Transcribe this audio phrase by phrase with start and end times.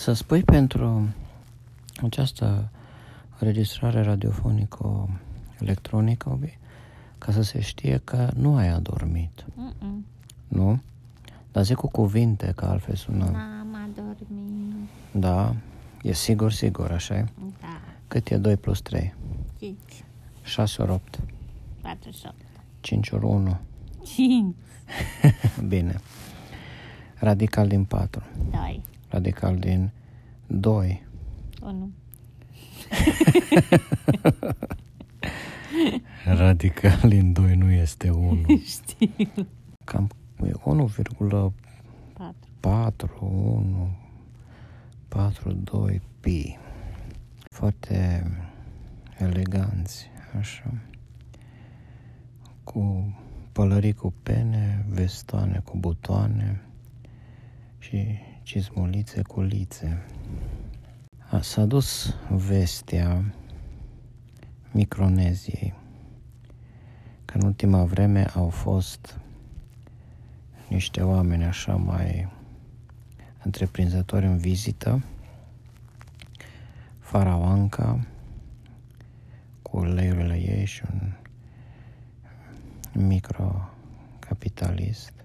[0.00, 1.08] să spui pentru
[2.02, 2.70] această
[3.38, 5.08] înregistrare radiofonică
[5.58, 6.58] electronică, obi,
[7.18, 9.44] ca să se știe că nu ai adormit.
[9.54, 10.06] Mm-mm.
[10.48, 10.80] Nu?
[11.52, 13.24] Dar zic cu cuvinte, că altfel sună.
[13.24, 14.88] N-am adormit.
[15.12, 15.54] Da,
[16.02, 17.24] e sigur, sigur, așa e?
[17.60, 17.80] Da.
[18.08, 19.14] Cât e 2 plus 3?
[19.58, 19.76] 5,
[20.42, 21.18] 6 ori 8.
[21.80, 22.34] 48,
[22.80, 23.56] 5 ori 1.
[24.04, 24.54] 5,
[25.68, 26.00] Bine.
[27.14, 28.22] Radical din 4.
[28.50, 29.90] 2, Radical din
[30.46, 31.06] 2.
[31.62, 31.92] 1.
[36.38, 38.44] Radical din 2 nu este 1.
[38.76, 39.46] Știu.
[39.84, 40.10] Cam
[40.44, 41.52] e 1,4,
[42.60, 43.18] 4.
[43.20, 43.90] 1,
[45.08, 46.58] 4, 2, pi.
[47.54, 48.24] Foarte
[49.18, 50.74] eleganți, așa.
[52.64, 53.14] Cu
[53.52, 56.60] pălării cu pene, vestoane cu butoane
[57.78, 58.18] și
[58.50, 60.06] cizmulițe cu lițe.
[61.30, 63.34] A, s-a dus vestea
[64.70, 65.74] Microneziei,
[67.24, 69.18] că în ultima vreme au fost
[70.68, 72.32] niște oameni așa mai
[73.44, 75.02] întreprinzători în vizită,
[76.98, 78.06] faraoanca
[79.62, 81.12] cu uleiurile ei și un
[82.92, 85.19] microcapitalist.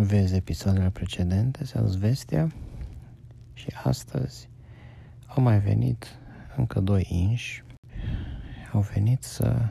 [0.00, 2.52] Vezi episoadele precedente, s-a dus vestea
[3.52, 4.48] și astăzi
[5.26, 6.18] au mai venit
[6.56, 7.64] încă doi inși,
[8.72, 9.68] au venit să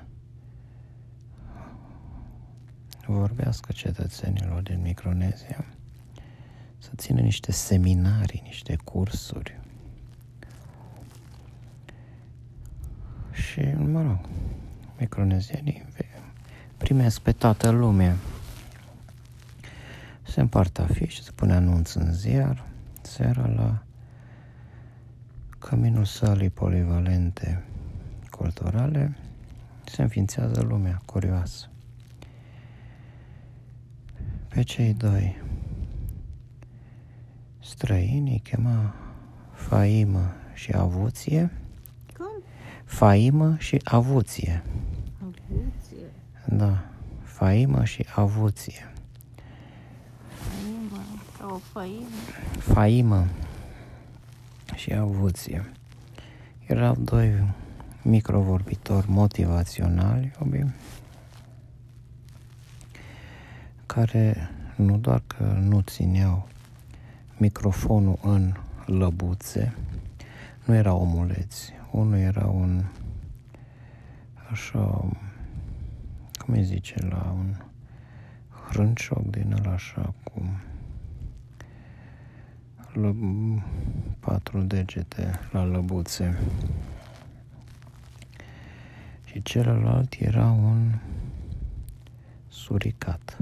[3.06, 5.66] vorbească cetățenilor din Micronezia,
[6.78, 9.60] să țină niște seminarii, niște cursuri.
[13.32, 14.20] Și, mă rog,
[15.00, 15.86] micronezienii
[16.78, 18.16] primesc pe toată lumea.
[20.38, 22.66] Se împart afișe, se pune anunț în ziar,
[23.02, 23.84] seara la
[25.60, 27.64] căminul sălii polivalente
[28.30, 29.18] culturale,
[29.86, 31.70] se înființează lumea curioasă.
[34.48, 35.42] Pe cei doi
[37.60, 38.94] străini îi chema
[39.52, 41.52] faimă și avuție,
[42.18, 42.44] Cum?
[42.86, 44.64] faimă și avuție.
[45.22, 46.12] Avuție.
[46.46, 46.84] Da,
[47.24, 48.92] faimă și avuție.
[51.58, 51.74] Făină.
[51.74, 52.08] Ca o făină.
[52.60, 53.28] Faimă
[54.76, 55.72] și avuție.
[56.66, 57.54] Erau doi
[58.02, 60.66] microvorbitori motivaționali, obi,
[63.86, 66.48] care nu doar că nu țineau
[67.38, 68.54] microfonul în
[68.86, 69.76] lăbuțe,
[70.66, 71.74] nu erau omuleți.
[71.92, 72.84] Unul era un
[74.52, 75.06] așa,
[76.38, 77.56] cum îi zice, la un
[78.70, 80.42] hrâncioc din ăla așa cu
[83.00, 83.16] lă,
[84.20, 86.38] patru degete la lăbuțe.
[89.24, 90.94] Și celălalt era un
[92.48, 93.38] suricat.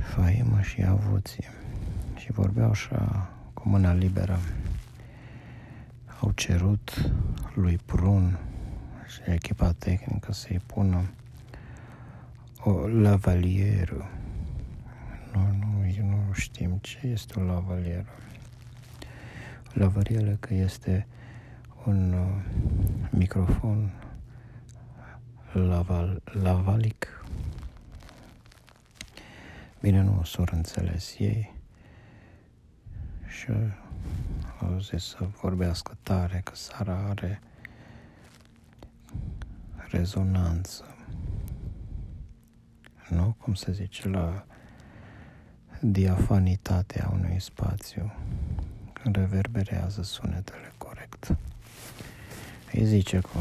[0.00, 1.50] Faimă și avuție.
[2.16, 4.38] Și vorbeau așa cu mâna liberă.
[6.20, 7.12] Au cerut
[7.54, 8.38] lui Prun
[9.06, 11.02] și echipa tehnică să-i pună
[12.64, 14.10] o lavalieră.
[15.32, 18.06] Nu, nu, nu știm ce este o lavalieră.
[19.72, 21.06] Lavalieră că este
[21.84, 22.42] un uh,
[23.10, 23.92] microfon
[25.52, 27.24] laval, lavalic.
[29.80, 31.54] Bine, nu o s înțeles ei
[33.26, 33.46] și
[34.60, 37.40] au zis să vorbească tare, că Sara are
[39.76, 40.96] rezonanță.
[43.08, 43.36] Nu?
[43.38, 44.46] Cum se zice la
[45.84, 48.12] diafanitatea unui spațiu.
[48.92, 51.36] Când reverberează sunetele corect.
[52.72, 53.38] Îi zice că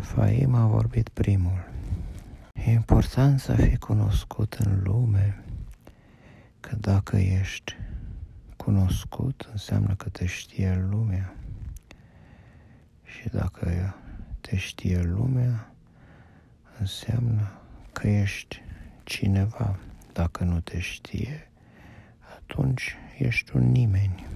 [0.00, 1.68] Faim a vorbit primul.
[2.52, 5.44] E important să fii cunoscut în lume,
[6.60, 7.76] că dacă ești
[8.56, 11.34] cunoscut, înseamnă că te știe lumea.
[13.04, 13.94] Și dacă
[14.40, 15.72] te știe lumea,
[16.80, 17.63] înseamnă
[17.94, 18.62] că ești
[19.04, 19.78] cineva.
[20.12, 21.50] Dacă nu te știe,
[22.36, 24.26] atunci ești un nimeni.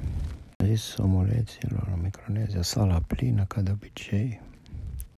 [0.57, 4.41] A zis omuleților în Micronezia, sala plină ca de obicei.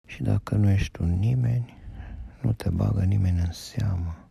[0.06, 1.75] Și dacă nu ești un nimeni,
[2.42, 4.28] nu te bagă nimeni în seamă.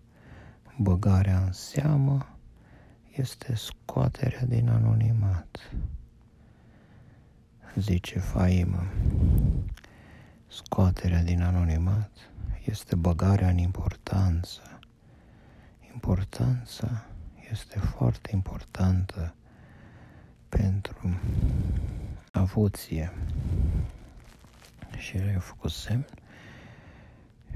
[0.78, 2.38] Băgarea în seamă
[3.16, 5.72] este scoaterea din anonimat.
[7.76, 8.84] Zice Faimă,
[10.48, 12.29] scoaterea din anonimat
[12.66, 14.80] este băgarea în importanță.
[15.94, 17.06] Importanța
[17.52, 19.34] este foarte importantă
[20.50, 21.20] pentru
[22.32, 23.12] avuție.
[24.98, 26.06] Și el a făcut semn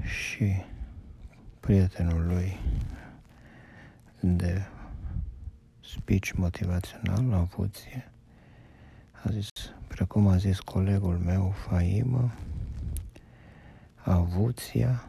[0.02, 0.62] și
[1.60, 2.56] prietenul lui
[4.20, 4.62] de
[5.80, 8.08] speech motivațional la avuție
[9.24, 9.48] a zis,
[9.86, 12.32] precum a zis colegul meu, Faimă,
[14.14, 15.08] avuția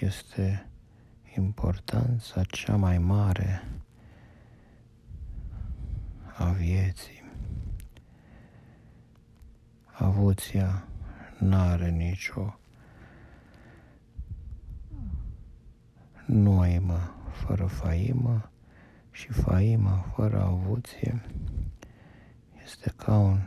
[0.00, 0.66] este
[1.36, 3.68] importanța cea mai mare
[6.36, 7.22] a vieții.
[9.84, 10.86] Avuția
[11.38, 12.58] n-are nicio
[16.26, 18.50] noimă fără faimă
[19.10, 21.22] și faima fără avuție
[22.64, 23.40] este ca un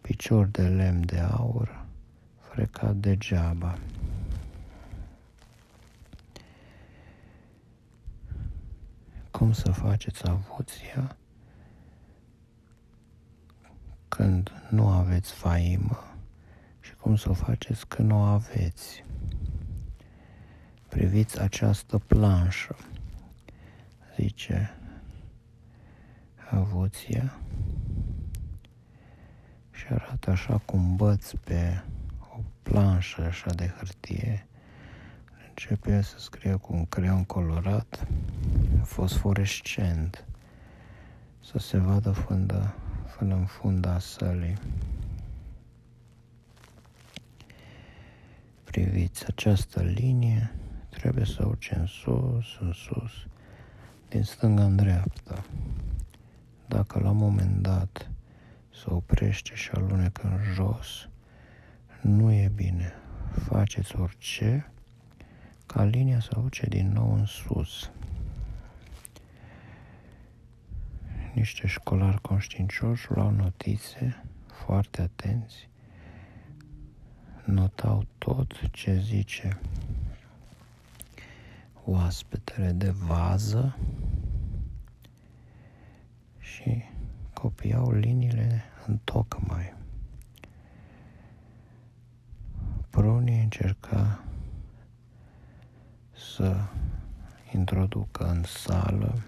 [0.00, 1.85] picior de lemn de aur
[2.56, 3.78] frecat degeaba.
[9.30, 11.16] Cum să faceți avuția
[14.08, 15.98] când nu aveți faimă
[16.80, 19.04] și cum să o faceți când nu o aveți?
[20.88, 22.76] Priviți această planșă,
[24.16, 24.70] zice
[26.50, 27.38] avuția
[29.70, 31.95] și arată așa cum băți pe o
[32.70, 34.46] planșă așa de hârtie.
[35.48, 38.06] Începe să scrie cu un creion colorat,
[38.82, 40.24] fosforescent,
[41.44, 42.74] să se vadă până,
[43.18, 44.58] până în funda sălii.
[48.64, 50.54] Priviți această linie,
[50.88, 53.12] trebuie să urce în sus, în sus,
[54.08, 55.44] din stânga în dreapta.
[56.68, 58.10] Dacă la un moment dat
[58.74, 61.08] se oprește și alunecă în jos,
[62.06, 62.92] nu e bine.
[63.48, 64.70] Faceți orice
[65.66, 67.90] ca linia să urce din nou în sus.
[71.34, 75.68] Niște școlari conștiincioși luau notițe, foarte atenți,
[77.44, 79.58] notau tot ce zice
[81.84, 83.78] oaspetele de vază
[86.38, 86.82] și
[87.32, 89.74] copiau liniile în tocmai.
[92.96, 94.24] Prunii încerca
[96.12, 96.56] să
[97.54, 99.22] introducă în sală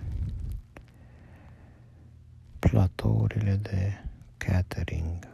[2.59, 4.05] platourile de
[4.37, 5.29] catering,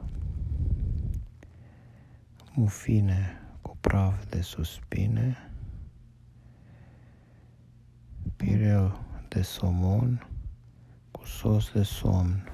[2.55, 5.51] mufine cu praf de suspine,
[8.37, 10.29] pireu de somon
[11.11, 12.49] cu sos de somn.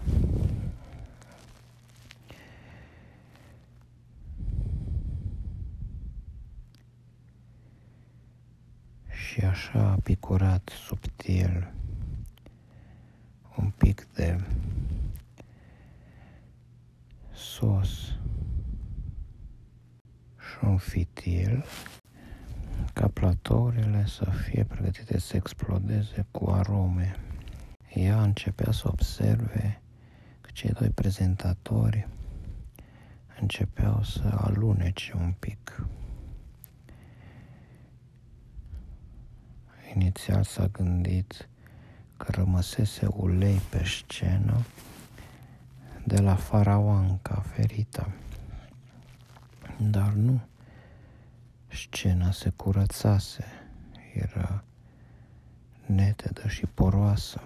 [9.31, 11.73] Și așa picurat subtil
[13.57, 14.41] un pic de
[17.33, 17.91] sos
[20.39, 21.65] și un fitil
[22.93, 27.17] ca platourile să fie pregătite să explodeze cu arome.
[27.95, 29.81] Ea începea să observe
[30.41, 32.09] că cei doi prezentatori
[33.41, 35.87] începeau să alunece un pic.
[39.95, 41.49] Inițial s-a gândit
[42.17, 44.65] că rămăsese ulei pe scenă
[46.05, 48.13] de la faraoanca ferită.
[49.79, 50.41] Dar nu.
[51.69, 53.45] Scena se curățase,
[54.15, 54.65] era
[55.87, 57.41] netedă și poroasă,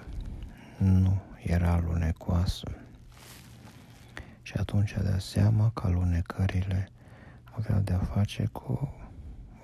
[0.79, 2.71] nu era alunecoasă.
[4.43, 6.89] Și atunci a dat seama că alunecările
[7.45, 8.95] aveau de-a face cu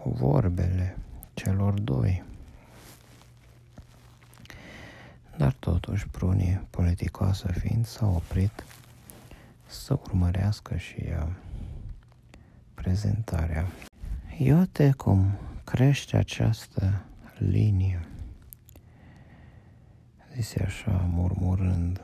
[0.04, 0.96] vorbele
[1.34, 2.29] celor doi.
[5.40, 8.64] Dar totuși prunii politicoasă fiind s-a oprit
[9.66, 11.28] să urmărească și ea
[12.74, 13.66] prezentarea.
[14.38, 17.04] Iată cum crește această
[17.38, 18.08] linie,
[20.34, 22.00] zise așa murmurând.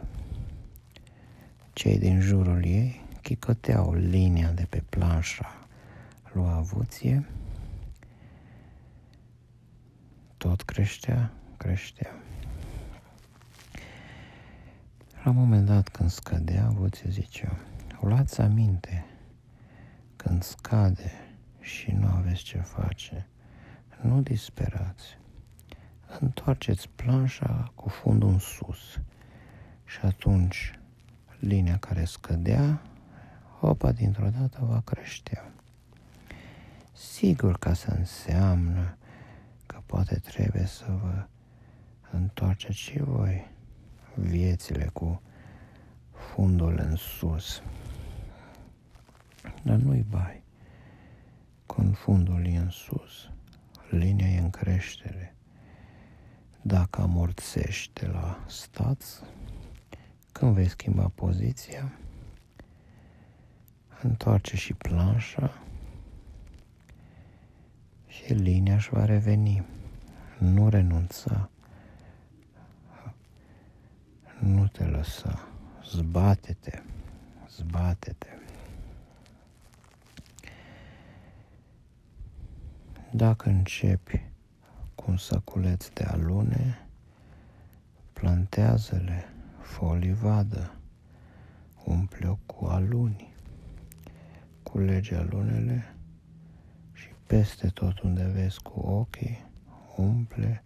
[1.72, 5.66] Cei din jurul ei chicoteau linia de pe planșa
[6.32, 7.28] lui avuție.
[10.36, 12.14] Tot creștea, creștea.
[15.26, 17.56] La un moment dat când scădea, avuție zicea,
[18.00, 19.06] luați aminte,
[20.16, 21.10] când scade
[21.60, 23.28] și nu aveți ce face,
[24.00, 25.18] nu disperați.
[26.20, 29.00] Întoarceți planșa cu fundul în sus
[29.84, 30.78] și atunci
[31.38, 32.82] linia care scădea,
[33.60, 35.52] opa, dintr-o dată va creștea.
[36.92, 38.96] Sigur că asta înseamnă
[39.66, 41.26] că poate trebuie să vă
[42.10, 43.54] întoarceți și voi
[44.16, 45.22] viețile cu
[46.12, 47.62] fundul în sus.
[49.62, 50.42] Dar nu-i bai.
[51.66, 53.30] Când fundul e în sus,
[53.90, 55.36] linia e în creștere.
[56.62, 59.22] Dacă amorțești de la stat,
[60.32, 61.92] când vei schimba poziția,
[64.02, 65.62] întoarce și planșa
[68.06, 69.64] și linia își va reveni.
[70.38, 71.50] Nu renunța.
[74.38, 75.48] Nu te lăsa.
[75.84, 76.82] Zbate-te.
[77.50, 78.28] Zbate-te.
[83.12, 84.24] Dacă începi
[84.94, 86.86] cu un săculeț de alune,
[88.12, 89.24] plantează-le,
[89.60, 90.74] folii vadă,
[91.84, 93.34] umple-o cu aluni,
[94.62, 95.94] culege alunele
[96.92, 99.44] și peste tot unde vezi cu ochii,
[99.96, 100.64] umple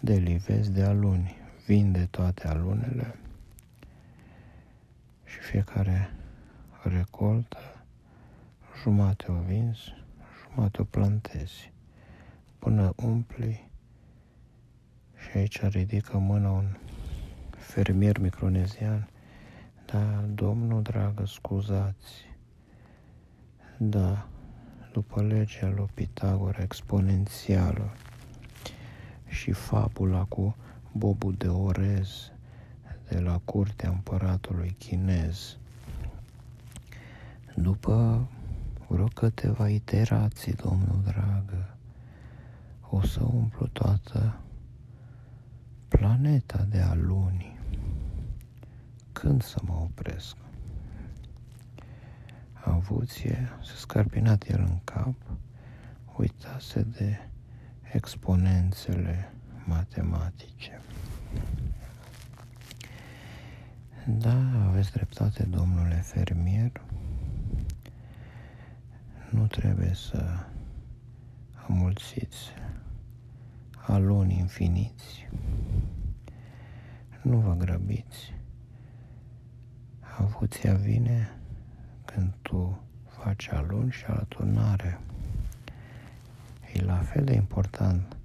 [0.00, 1.41] de livezi de aluni,
[1.72, 3.14] vinde toate alunele
[5.24, 6.10] și fiecare
[6.82, 7.84] recoltă,
[8.82, 9.94] jumate o vinzi,
[10.42, 11.72] jumate o plantezi
[12.58, 13.70] până umpli
[15.16, 16.76] și aici ridică mâna un
[17.50, 19.08] fermier micronezian.
[19.86, 22.12] Da, domnul dragă, scuzați.
[23.78, 24.28] Da,
[24.92, 27.92] după legea lui Pitagora exponențială
[29.28, 30.56] și fabula cu
[30.92, 32.32] bobul de orez
[33.08, 35.56] de la curtea împăratului chinez.
[37.54, 38.26] După
[38.88, 41.76] vreo câteva iterații, domnul dragă,
[42.90, 44.40] o să umplu toată
[45.88, 47.58] planeta de aluni.
[49.12, 50.36] Când să mă opresc?
[52.52, 55.14] Avuție, se scarpinat el în cap,
[56.16, 57.18] uitase de
[57.92, 59.31] exponențele
[59.64, 60.80] matematice.
[64.06, 66.80] Da, aveți dreptate, domnule fermier.
[69.30, 70.46] Nu trebuie să
[71.68, 72.52] amulțiți
[73.86, 75.28] aluni infiniți.
[77.22, 78.34] Nu vă grăbiți.
[80.18, 81.36] Avuția vine
[82.04, 85.00] când tu faci aluni și altul n-are.
[86.74, 88.16] E la fel de important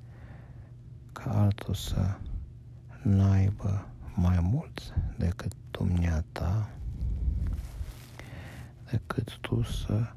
[1.17, 2.17] ca altul să
[3.01, 6.69] n-aibă mai mult decât dumneata,
[8.91, 10.11] decât tu să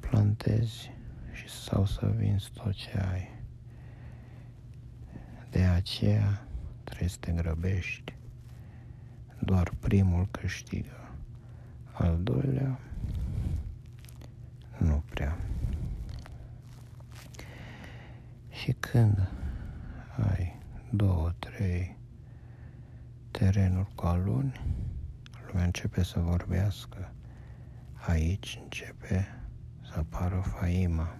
[0.00, 0.90] plantezi
[1.32, 3.28] și sau să vinzi tot ce ai.
[5.50, 6.46] De aceea
[6.84, 8.14] trebuie să te grăbești.
[9.38, 11.10] Doar primul câștigă.
[11.92, 12.78] Al doilea,
[14.78, 15.38] nu prea.
[18.50, 19.28] Și când
[20.20, 20.58] ai
[20.90, 21.96] două, trei
[23.30, 24.60] terenuri cu aluni,
[25.46, 27.12] lumea începe să vorbească.
[28.06, 29.26] Aici începe
[29.82, 31.16] să apară faima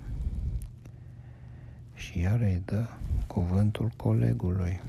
[1.95, 2.87] și iar îi dă
[3.27, 4.81] cuvântul colegului.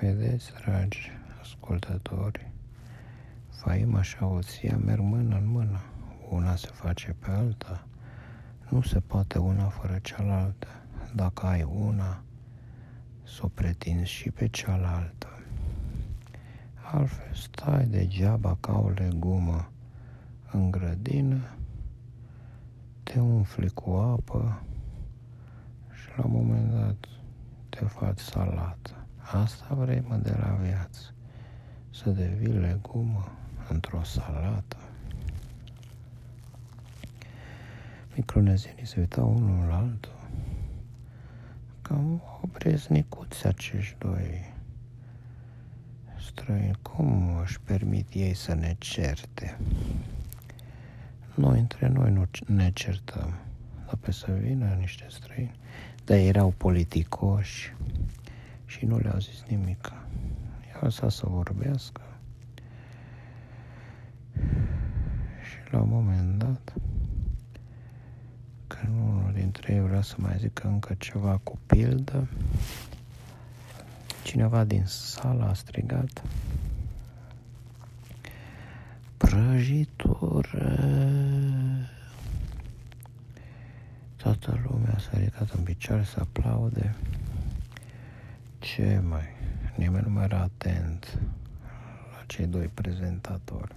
[0.00, 2.50] Vedeți, dragi ascultători,
[3.48, 5.80] faima și auția merg mână în mână.
[6.30, 7.86] Una se face pe alta.
[8.68, 10.66] Nu se poate una fără cealaltă.
[11.14, 12.22] Dacă ai una,
[13.22, 15.28] să o pretinzi și pe cealaltă.
[16.92, 19.70] Altfel stai degeaba ca o legumă
[20.52, 21.56] în grădină
[23.02, 24.62] te umfli cu apă
[25.90, 27.08] și la un moment dat
[27.68, 29.06] te faci salată.
[29.16, 31.00] Asta vrei, mă, de la viață.
[31.90, 33.28] Să devii legumă
[33.68, 34.76] într-o salată.
[38.16, 40.28] Micronezienii se uitau unul la altul.
[41.82, 44.54] Cam obreznicuți acești doi
[46.18, 46.78] străini.
[46.82, 49.58] Cum își permit ei să ne certe?
[51.34, 53.34] Noi între noi nu ne certăm,
[53.86, 55.54] dar pe să vină niște străini.
[56.04, 57.74] Dar erau politicoși
[58.66, 59.92] și nu le-au zis nimic.
[60.68, 62.00] I-au lăsat să vorbească.
[65.42, 66.74] Și la un moment dat,
[68.66, 72.28] când unul dintre ei vrea să mai zică încă ceva cu pildă,
[74.22, 76.22] cineva din sală a strigat
[79.16, 80.78] prăjitură.
[84.16, 86.94] Toată lumea s-a ridicat în picioare să aplaude.
[88.58, 89.24] Ce mai?
[89.74, 91.18] Nimeni nu mai era atent
[92.12, 93.74] la cei doi prezentatori.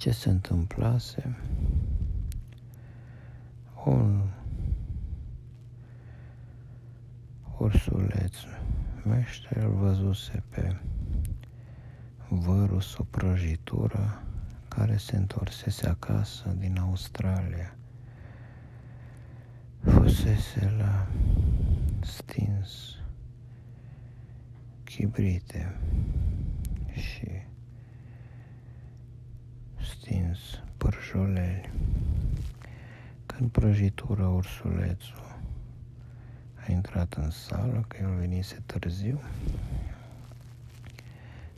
[0.00, 1.36] Ce se întâmplase.
[3.84, 4.30] Un
[7.58, 8.36] ursuleț
[9.04, 10.76] meșter îl văzuse pe
[12.28, 14.22] vărul o prăjitură
[14.68, 17.76] care se întorsese acasă din Australia.
[19.80, 21.06] Fusese la
[22.00, 22.96] stins
[24.84, 25.80] chibrite
[26.92, 27.48] și
[30.34, 31.70] stins părjoleli.
[33.26, 35.38] Când prăjitura ursulețul
[36.54, 39.20] a intrat în sală, că el venise târziu,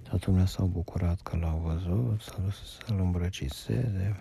[0.02, 4.16] Toată lumea s-au bucurat că l-au văzut, s-a dus să-l îmbrăciseze.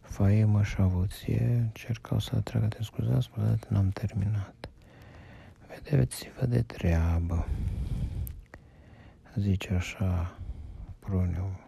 [0.00, 4.68] Faimă și avuție încercau să atragă, te scuzați, mă, n-am terminat.
[5.66, 7.46] Vedeți-vă de treabă.
[9.34, 10.38] Zice așa
[10.98, 11.65] Pruniu,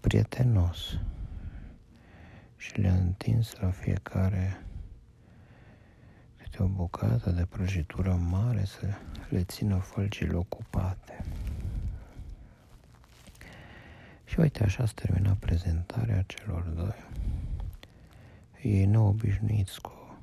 [0.00, 0.98] prietenos.
[2.56, 4.64] Și le-a întins la fiecare
[6.36, 8.86] câte o bucată de prăjitură mare să
[9.28, 11.24] le țină fălcile ocupate.
[14.24, 17.04] Și uite, așa s-a terminat prezentarea celor doi.
[18.62, 20.18] Ei neobișnuiți cu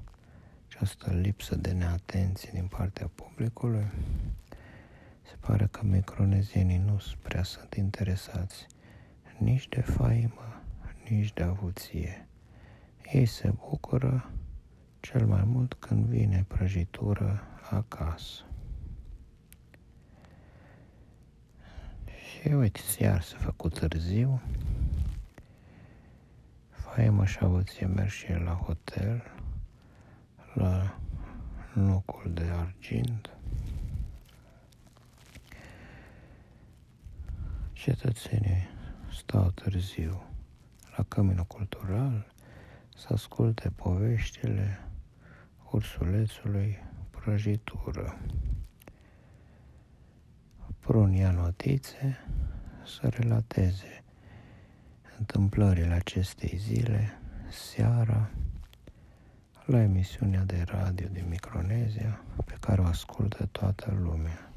[0.68, 3.88] această lipsă de neatenție din partea publicului,
[5.22, 8.68] se pare că micronezienii nu sunt prea sunt interesați
[9.38, 10.62] nici de faimă,
[11.10, 12.27] nici de avuție.
[13.12, 14.29] Ei se bucură
[15.00, 18.44] cel mai mult când vine prăjitură acasă.
[22.06, 24.41] Și uite, iar s-a făcut târziu.
[26.70, 29.24] Faima și avuție merg și la hotel,
[30.53, 31.00] la
[31.74, 33.29] locul de argint.
[37.73, 38.76] Cetățenii
[39.13, 40.24] stau târziu
[40.98, 42.32] la căminul cultural
[42.96, 44.80] să asculte poveștile
[45.72, 46.78] ursulețului
[47.10, 48.17] prăjitură.
[50.80, 52.17] Prun ia notițe
[52.86, 54.04] să relateze
[55.20, 58.30] întâmplările acestei zile, seara,
[59.65, 64.52] la emisiunea de radio din Micronezia, pe care o ascultă toată lumea.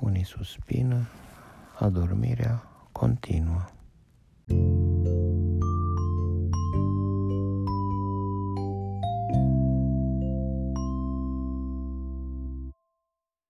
[0.00, 1.06] Unii suspină,
[1.78, 2.62] adormirea
[2.92, 3.64] continuă.
[4.48, 4.77] thank you